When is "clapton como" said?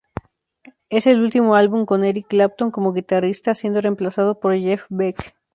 2.29-2.91